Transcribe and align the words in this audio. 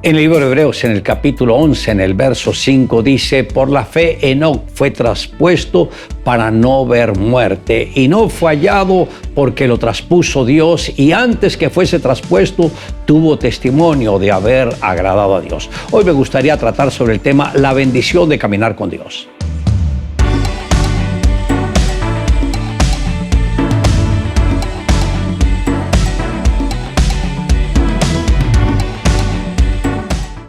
En 0.00 0.14
el 0.14 0.22
libro 0.22 0.38
de 0.38 0.46
Hebreos, 0.46 0.84
en 0.84 0.92
el 0.92 1.02
capítulo 1.02 1.56
11, 1.56 1.90
en 1.90 2.00
el 2.00 2.14
verso 2.14 2.54
5, 2.54 3.02
dice, 3.02 3.42
por 3.42 3.68
la 3.68 3.84
fe 3.84 4.30
Enoch 4.30 4.62
fue 4.72 4.92
traspuesto 4.92 5.90
para 6.22 6.52
no 6.52 6.86
ver 6.86 7.18
muerte 7.18 7.90
y 7.96 8.06
no 8.06 8.28
fue 8.28 8.52
hallado 8.52 9.08
porque 9.34 9.66
lo 9.66 9.76
traspuso 9.76 10.44
Dios 10.44 10.96
y 10.96 11.10
antes 11.10 11.56
que 11.56 11.68
fuese 11.68 11.98
traspuesto 11.98 12.70
tuvo 13.06 13.40
testimonio 13.40 14.20
de 14.20 14.30
haber 14.30 14.68
agradado 14.80 15.34
a 15.34 15.40
Dios. 15.40 15.68
Hoy 15.90 16.04
me 16.04 16.12
gustaría 16.12 16.56
tratar 16.56 16.92
sobre 16.92 17.14
el 17.14 17.20
tema 17.20 17.50
la 17.56 17.72
bendición 17.72 18.28
de 18.28 18.38
caminar 18.38 18.76
con 18.76 18.90
Dios. 18.90 19.28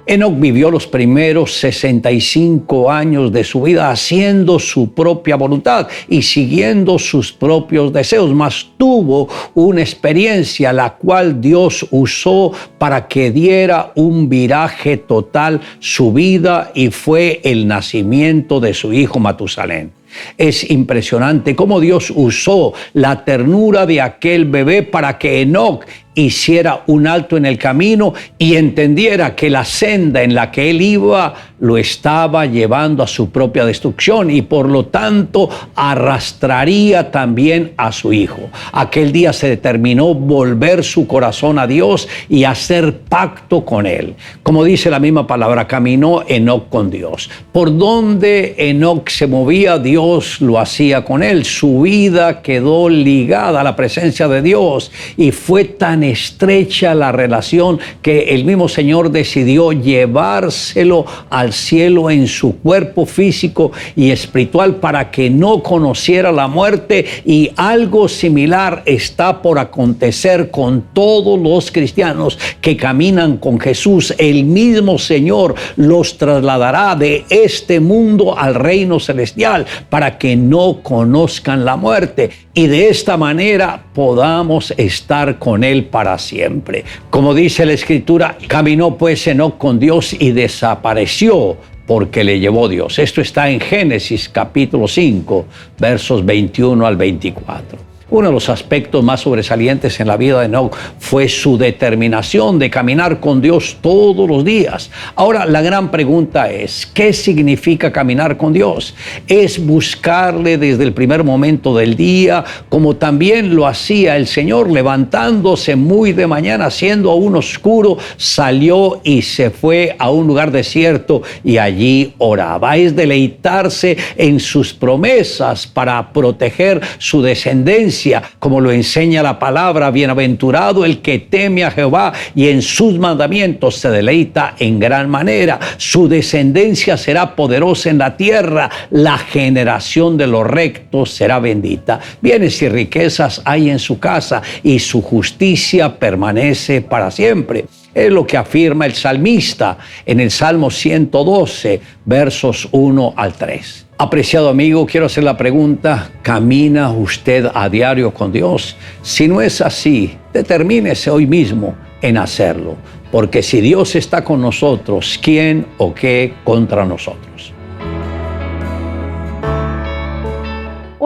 Enoch 0.09 0.39
vivió 0.39 0.71
los 0.71 0.87
primeros 0.87 1.53
65 1.59 2.89
años 2.89 3.31
de 3.31 3.43
su 3.43 3.61
vida 3.61 3.91
haciendo 3.91 4.57
su 4.57 4.91
propia 4.91 5.35
voluntad 5.35 5.87
y 6.07 6.23
siguiendo 6.23 6.97
sus 6.97 7.31
propios 7.31 7.93
deseos, 7.93 8.33
mas 8.33 8.69
tuvo 8.75 9.29
una 9.53 9.81
experiencia 9.81 10.73
la 10.73 10.95
cual 10.95 11.39
Dios 11.39 11.85
usó 11.91 12.51
para 12.79 13.07
que 13.07 13.29
diera 13.29 13.91
un 13.93 14.27
viraje 14.27 14.97
total 14.97 15.61
su 15.77 16.11
vida 16.11 16.71
y 16.73 16.89
fue 16.89 17.39
el 17.43 17.67
nacimiento 17.67 18.59
de 18.59 18.73
su 18.73 18.91
hijo 18.91 19.19
Matusalén. 19.19 19.91
Es 20.39 20.69
impresionante 20.71 21.55
cómo 21.55 21.79
Dios 21.79 22.11
usó 22.15 22.73
la 22.93 23.23
ternura 23.23 23.85
de 23.85 24.01
aquel 24.01 24.45
bebé 24.45 24.81
para 24.81 25.19
que 25.19 25.41
Enoch 25.41 25.85
hiciera 26.15 26.83
un 26.87 27.07
alto 27.07 27.37
en 27.37 27.45
el 27.45 27.57
camino 27.57 28.13
y 28.37 28.55
entendiera 28.55 29.35
que 29.35 29.49
la 29.49 29.63
senda 29.63 30.21
en 30.23 30.33
la 30.33 30.51
que 30.51 30.69
él 30.69 30.81
iba 30.81 31.33
lo 31.59 31.77
estaba 31.77 32.45
llevando 32.45 33.03
a 33.03 33.07
su 33.07 33.31
propia 33.31 33.65
destrucción 33.65 34.29
y 34.29 34.41
por 34.41 34.69
lo 34.69 34.85
tanto 34.85 35.49
arrastraría 35.75 37.11
también 37.11 37.73
a 37.77 37.91
su 37.91 38.13
hijo. 38.13 38.49
Aquel 38.71 39.11
día 39.11 39.33
se 39.33 39.49
determinó 39.49 40.13
volver 40.13 40.83
su 40.83 41.05
corazón 41.05 41.59
a 41.59 41.67
Dios 41.67 42.07
y 42.29 42.43
hacer 42.43 42.99
pacto 43.01 43.65
con 43.65 43.85
él. 43.85 44.15
Como 44.43 44.63
dice 44.63 44.89
la 44.89 44.99
misma 44.99 45.27
palabra, 45.27 45.67
caminó 45.67 46.23
Enoch 46.27 46.69
con 46.69 46.89
Dios. 46.89 47.29
Por 47.51 47.77
donde 47.77 48.55
Enoch 48.57 49.09
se 49.09 49.27
movía, 49.27 49.77
Dios 49.77 50.41
lo 50.41 50.59
hacía 50.59 51.03
con 51.03 51.23
él. 51.23 51.45
Su 51.45 51.81
vida 51.81 52.41
quedó 52.41 52.89
ligada 52.89 53.61
a 53.61 53.63
la 53.63 53.75
presencia 53.75 54.27
de 54.27 54.41
Dios 54.41 54.91
y 55.17 55.31
fue 55.31 55.65
tan 55.65 55.98
estrecha 56.03 56.95
la 56.95 57.11
relación 57.11 57.79
que 58.01 58.35
el 58.35 58.45
mismo 58.45 58.67
Señor 58.67 59.11
decidió 59.11 59.71
llevárselo 59.71 61.05
al 61.29 61.53
cielo 61.53 62.09
en 62.09 62.27
su 62.27 62.57
cuerpo 62.57 63.05
físico 63.05 63.71
y 63.95 64.11
espiritual 64.11 64.77
para 64.77 65.11
que 65.11 65.29
no 65.29 65.61
conociera 65.63 66.31
la 66.31 66.47
muerte 66.47 67.05
y 67.25 67.51
algo 67.55 68.07
similar 68.07 68.83
está 68.85 69.41
por 69.41 69.59
acontecer 69.59 70.51
con 70.51 70.85
todos 70.93 71.39
los 71.39 71.71
cristianos 71.71 72.37
que 72.61 72.77
caminan 72.77 73.37
con 73.37 73.59
Jesús. 73.59 74.13
El 74.17 74.45
mismo 74.45 74.97
Señor 74.97 75.55
los 75.75 76.17
trasladará 76.17 76.95
de 76.95 77.25
este 77.29 77.79
mundo 77.79 78.37
al 78.37 78.55
reino 78.55 78.99
celestial 78.99 79.65
para 79.89 80.17
que 80.17 80.35
no 80.35 80.79
conozcan 80.81 81.65
la 81.65 81.75
muerte 81.75 82.29
y 82.53 82.67
de 82.67 82.89
esta 82.89 83.17
manera 83.17 83.85
podamos 83.93 84.73
estar 84.77 85.39
con 85.39 85.63
Él 85.63 85.85
para 85.89 86.17
siempre. 86.17 86.83
Como 87.09 87.33
dice 87.33 87.65
la 87.65 87.73
Escritura, 87.73 88.37
caminó 88.47 88.97
pues 88.97 89.25
Enoch 89.27 89.57
con 89.57 89.79
Dios 89.79 90.13
y 90.13 90.31
desapareció 90.31 91.57
porque 91.85 92.23
le 92.23 92.39
llevó 92.39 92.69
Dios. 92.69 92.99
Esto 92.99 93.21
está 93.21 93.49
en 93.49 93.59
Génesis 93.59 94.29
capítulo 94.29 94.87
5, 94.87 95.45
versos 95.79 96.25
21 96.25 96.85
al 96.85 96.97
24. 96.97 97.88
Uno 98.11 98.29
de 98.29 98.33
los 98.33 98.49
aspectos 98.49 99.03
más 99.03 99.21
sobresalientes 99.21 99.99
en 99.99 100.07
la 100.07 100.17
vida 100.17 100.39
de 100.39 100.47
Enoch 100.47 100.75
fue 100.97 101.29
su 101.29 101.59
determinación 101.59 102.57
de 102.57 102.71
caminar 102.71 103.19
con 103.19 103.39
Dios 103.39 103.77
todos 103.81 104.27
los 104.27 104.43
días. 104.43 104.89
Ahora, 105.15 105.45
la 105.45 105.61
gran 105.61 105.91
pregunta 105.91 106.51
es, 106.51 106.87
¿qué 106.87 107.13
significa 107.13 107.91
caminar 107.91 108.35
con 108.35 108.51
Dios? 108.51 108.95
Es 109.27 109.63
buscarle 109.63 110.57
desde 110.57 110.85
el 110.85 110.93
primer 110.93 111.23
momento 111.23 111.77
del 111.77 111.95
día, 111.95 112.43
como 112.67 112.95
también 112.95 113.55
lo 113.55 113.67
hacía 113.67 114.17
el 114.17 114.25
Señor, 114.25 114.71
levantándose 114.71 115.75
muy 115.75 116.11
de 116.11 116.25
mañana, 116.25 116.71
siendo 116.71 117.11
aún 117.11 117.35
oscuro, 117.35 117.99
salió 118.17 119.01
y 119.03 119.21
se 119.21 119.51
fue 119.51 119.95
a 119.99 120.09
un 120.09 120.25
lugar 120.25 120.51
desierto 120.51 121.21
y 121.43 121.59
allí 121.59 122.15
oraba. 122.17 122.75
Es 122.75 122.95
deleitarse 122.95 123.95
en 124.17 124.39
sus 124.39 124.73
promesas 124.73 125.67
para 125.67 126.11
proteger 126.11 126.81
su 126.97 127.21
descendencia 127.21 127.98
como 128.39 128.61
lo 128.61 128.71
enseña 128.71 129.23
la 129.23 129.39
palabra, 129.39 129.91
bienaventurado 129.91 130.85
el 130.85 131.01
que 131.01 131.19
teme 131.19 131.63
a 131.63 131.71
Jehová 131.71 132.13
y 132.35 132.47
en 132.47 132.61
sus 132.61 132.97
mandamientos 132.97 133.75
se 133.75 133.89
deleita 133.89 134.55
en 134.59 134.79
gran 134.79 135.09
manera. 135.09 135.59
Su 135.77 136.07
descendencia 136.07 136.97
será 136.97 137.35
poderosa 137.35 137.89
en 137.89 137.97
la 137.97 138.15
tierra, 138.15 138.69
la 138.91 139.17
generación 139.17 140.17
de 140.17 140.27
los 140.27 140.45
rectos 140.45 141.11
será 141.11 141.39
bendita. 141.39 141.99
Bienes 142.21 142.61
y 142.61 142.69
riquezas 142.69 143.41
hay 143.45 143.69
en 143.69 143.79
su 143.79 143.99
casa 143.99 144.41
y 144.63 144.79
su 144.79 145.01
justicia 145.01 145.97
permanece 145.97 146.81
para 146.81 147.11
siempre. 147.11 147.65
Es 147.93 148.11
lo 148.11 148.25
que 148.25 148.37
afirma 148.37 148.85
el 148.85 148.93
salmista 148.93 149.77
en 150.05 150.19
el 150.19 150.31
Salmo 150.31 150.69
112, 150.69 151.81
versos 152.05 152.67
1 152.71 153.13
al 153.17 153.33
3. 153.33 153.88
Apreciado 154.01 154.47
amigo, 154.47 154.85
quiero 154.85 155.07
hacer 155.07 155.25
la 155.25 155.35
pregunta, 155.35 156.09
¿camina 156.21 156.89
usted 156.89 157.45
a 157.53 157.67
diario 157.67 158.13
con 158.13 158.31
Dios? 158.31 158.77
Si 159.01 159.27
no 159.27 159.41
es 159.41 159.59
así, 159.59 160.15
determínese 160.31 161.09
hoy 161.09 161.27
mismo 161.27 161.75
en 162.01 162.17
hacerlo, 162.17 162.77
porque 163.11 163.43
si 163.43 163.59
Dios 163.59 163.97
está 163.97 164.23
con 164.23 164.39
nosotros, 164.39 165.19
¿quién 165.21 165.65
o 165.79 165.93
qué 165.93 166.33
contra 166.45 166.85
nosotros? 166.85 167.51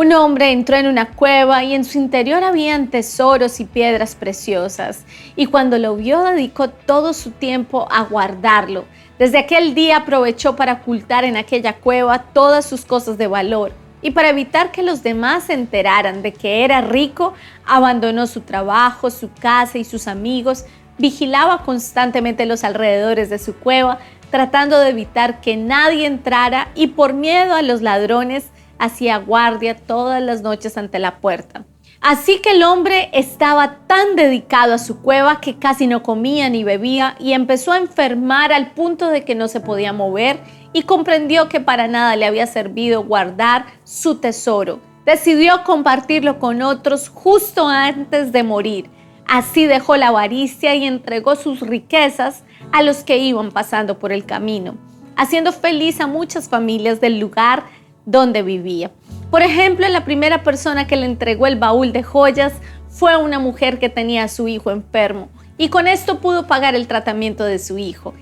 Un 0.04 0.12
hombre 0.12 0.52
entró 0.52 0.76
en 0.76 0.88
una 0.88 1.12
cueva 1.12 1.64
y 1.64 1.74
en 1.74 1.86
su 1.86 1.98
interior 1.98 2.44
habían 2.44 2.90
tesoros 2.90 3.62
y 3.62 3.64
piedras 3.64 4.16
preciosas, 4.16 5.06
y 5.38 5.46
cuando 5.46 5.80
lo 5.80 5.96
vio 5.96 6.26
dedicó 6.26 6.68
todo 6.68 7.14
su 7.14 7.32
tiempo 7.32 7.88
a 7.90 8.04
guardarlo. 8.04 8.84
Desde 9.18 9.38
aquel 9.38 9.74
día 9.74 10.00
aprovechó 10.00 10.58
para 10.58 10.74
ocultar 10.74 11.24
en 11.24 11.38
aquella 11.38 11.78
cueva 11.78 12.20
todas 12.34 12.66
sus 12.66 12.84
cosas 12.84 13.18
de 13.18 13.28
valor 13.28 13.72
y 14.02 14.12
para 14.12 14.28
evitar 14.28 14.74
que 14.74 14.84
los 14.84 15.04
demás 15.04 15.46
se 15.46 15.54
enteraran 15.54 16.22
de 16.22 16.34
que 16.34 16.66
era 16.66 16.82
rico, 16.82 17.34
abandonó 17.66 18.28
su 18.28 18.42
trabajo, 18.42 19.10
su 19.10 19.32
casa 19.32 19.78
y 19.78 19.86
sus 19.86 20.10
amigos, 20.10 20.66
vigilaba 20.98 21.64
constantemente 21.64 22.46
los 22.46 22.66
alrededores 22.66 23.30
de 23.30 23.40
su 23.40 23.56
cueva, 23.56 24.00
tratando 24.32 24.82
de 24.82 24.90
evitar 24.90 25.40
que 25.40 25.56
nadie 25.56 26.08
entrara 26.08 26.68
y 26.76 26.88
por 26.88 27.14
miedo 27.14 27.56
a 27.56 27.62
los 27.62 27.82
ladrones 27.82 28.48
hacía 28.84 29.18
guardia 29.18 29.78
todas 29.78 30.22
las 30.22 30.42
noches 30.42 30.78
ante 30.78 31.00
la 31.00 31.22
puerta. 31.22 31.66
Así 32.02 32.40
que 32.40 32.52
el 32.52 32.64
hombre 32.64 33.10
estaba 33.14 33.78
tan 33.88 34.18
dedicado 34.18 34.74
a 34.74 34.78
su 34.78 35.02
cueva 35.02 35.40
que 35.40 35.58
casi 35.58 35.88
no 35.88 36.04
comía 36.04 36.50
ni 36.50 36.66
bebía 36.66 37.16
y 37.18 37.32
empezó 37.32 37.72
a 37.72 37.78
enfermar 37.78 38.52
al 38.52 38.72
punto 38.72 39.08
de 39.08 39.24
que 39.24 39.36
no 39.36 39.48
se 39.48 39.62
podía 39.62 39.94
mover 39.94 40.42
y 40.74 40.84
comprendió 40.84 41.48
que 41.48 41.62
para 41.62 41.88
nada 41.88 42.18
le 42.18 42.26
había 42.26 42.46
servido 42.46 43.06
guardar 43.06 43.68
su 43.86 44.16
tesoro. 44.16 44.82
Decidió 45.06 45.64
compartirlo 45.64 46.40
con 46.40 46.62
otros 46.62 47.08
justo 47.08 47.70
antes 47.70 48.34
de 48.34 48.44
morir. 48.44 48.90
Así 49.26 49.66
dejó 49.66 49.96
la 49.96 50.10
avaricia 50.10 50.76
y 50.76 50.86
entregó 50.86 51.38
sus 51.38 51.62
riquezas 51.62 52.44
a 52.74 52.84
los 52.84 53.06
que 53.06 53.18
iban 53.18 53.52
pasando 53.52 53.98
por 53.98 54.12
el 54.12 54.26
camino, 54.26 54.76
haciendo 55.16 55.54
feliz 55.54 56.02
a 56.02 56.08
muchas 56.08 56.50
familias 56.50 57.00
del 57.00 57.20
lugar 57.20 57.64
donde 58.06 58.42
vivía. 58.44 58.92
Por 59.32 59.42
ejemplo, 59.42 59.88
la 59.90 60.06
primera 60.06 60.44
persona 60.44 60.88
que 60.88 60.96
le 60.96 61.06
entregó 61.06 61.48
el 61.48 61.58
baúl 61.58 61.92
de 61.92 62.04
joyas 62.04 62.54
fue 62.90 63.18
una 63.18 63.40
mujer 63.40 63.80
que 63.80 63.90
tenía 63.90 64.24
a 64.24 64.28
su 64.28 64.48
hijo 64.48 64.72
enfermo 64.72 65.30
y 65.58 65.70
con 65.70 65.88
esto 65.88 66.20
pudo 66.20 66.48
pagar 66.48 66.76
el 66.76 66.88
tratamiento 66.88 67.44
de 67.44 67.60
su 67.60 67.78
hijo. 67.78 68.14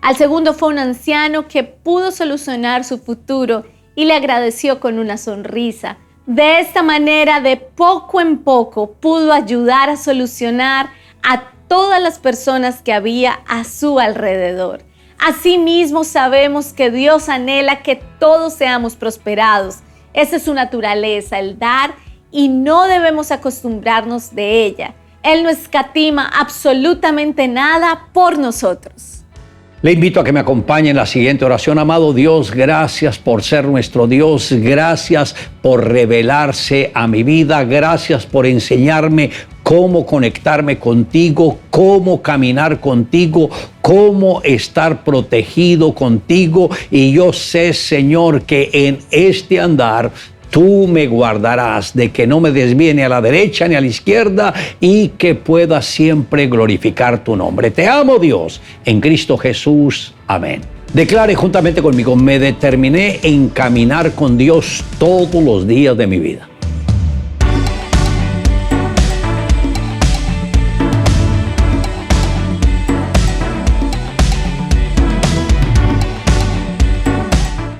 Al 0.00 0.16
segundo 0.16 0.54
fue 0.54 0.68
un 0.68 0.78
anciano 0.78 1.48
que 1.48 1.64
pudo 1.64 2.10
solucionar 2.10 2.84
su 2.84 2.98
futuro 2.98 3.64
y 3.94 4.04
le 4.04 4.14
agradeció 4.14 4.80
con 4.80 4.98
una 4.98 5.16
sonrisa. 5.16 5.98
De 6.26 6.60
esta 6.60 6.82
manera, 6.82 7.40
de 7.40 7.56
poco 7.56 8.20
en 8.20 8.38
poco, 8.38 8.92
pudo 8.92 9.32
ayudar 9.32 9.90
a 9.90 9.96
solucionar 9.96 10.90
a 11.22 11.50
todas 11.68 12.00
las 12.00 12.18
personas 12.18 12.82
que 12.82 12.92
había 12.92 13.40
a 13.48 13.64
su 13.64 13.98
alrededor. 13.98 14.82
Asimismo, 15.18 16.04
sabemos 16.04 16.72
que 16.72 16.90
Dios 16.90 17.28
anhela 17.28 17.82
que 17.82 18.00
todos 18.18 18.54
seamos 18.54 18.96
prosperados 18.96 19.78
esa 20.18 20.36
es 20.36 20.42
su 20.42 20.54
naturaleza, 20.54 21.38
el 21.38 21.58
dar, 21.58 21.94
y 22.32 22.48
no 22.48 22.86
debemos 22.86 23.30
acostumbrarnos 23.30 24.34
de 24.34 24.64
ella. 24.64 24.94
Él 25.22 25.42
no 25.42 25.48
escatima 25.48 26.26
absolutamente 26.26 27.46
nada 27.46 28.08
por 28.12 28.38
nosotros. 28.38 29.24
Le 29.80 29.92
invito 29.92 30.18
a 30.18 30.24
que 30.24 30.32
me 30.32 30.40
acompañe 30.40 30.90
en 30.90 30.96
la 30.96 31.06
siguiente 31.06 31.44
oración. 31.44 31.78
Amado 31.78 32.12
Dios, 32.12 32.50
gracias 32.50 33.16
por 33.16 33.44
ser 33.44 33.66
nuestro 33.66 34.08
Dios. 34.08 34.52
Gracias 34.52 35.36
por 35.62 35.86
revelarse 35.86 36.90
a 36.94 37.06
mi 37.06 37.22
vida. 37.22 37.62
Gracias 37.62 38.26
por 38.26 38.44
enseñarme 38.44 39.30
cómo 39.68 40.06
conectarme 40.06 40.78
contigo, 40.78 41.58
cómo 41.68 42.22
caminar 42.22 42.80
contigo, 42.80 43.50
cómo 43.82 44.40
estar 44.42 45.04
protegido 45.04 45.94
contigo. 45.94 46.70
Y 46.90 47.12
yo 47.12 47.34
sé, 47.34 47.74
Señor, 47.74 48.44
que 48.44 48.70
en 48.72 49.00
este 49.10 49.60
andar 49.60 50.10
Tú 50.48 50.88
me 50.88 51.06
guardarás 51.06 51.94
de 51.94 52.10
que 52.10 52.26
no 52.26 52.40
me 52.40 52.50
desvíe 52.50 52.94
ni 52.94 53.02
a 53.02 53.10
la 53.10 53.20
derecha 53.20 53.68
ni 53.68 53.74
a 53.74 53.82
la 53.82 53.86
izquierda 53.86 54.54
y 54.80 55.08
que 55.08 55.34
pueda 55.34 55.82
siempre 55.82 56.46
glorificar 56.46 57.22
tu 57.22 57.36
nombre. 57.36 57.70
Te 57.70 57.86
amo 57.86 58.18
Dios, 58.18 58.62
en 58.86 58.98
Cristo 58.98 59.36
Jesús. 59.36 60.14
Amén. 60.26 60.62
Declare 60.94 61.34
juntamente 61.34 61.82
conmigo, 61.82 62.16
me 62.16 62.38
determiné 62.38 63.20
en 63.22 63.50
caminar 63.50 64.12
con 64.12 64.38
Dios 64.38 64.82
todos 64.98 65.44
los 65.44 65.68
días 65.68 65.94
de 65.98 66.06
mi 66.06 66.18
vida. 66.18 66.48